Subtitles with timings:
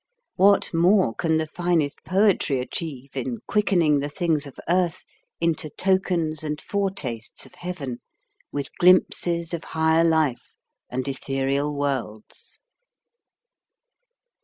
[0.35, 5.03] What more can the finest poetry achieve in quickening the things of earth
[5.39, 7.99] into tokens and foretastes of heaven,
[8.51, 10.55] with glimpses of higher life
[10.89, 12.61] and ethereal worlds.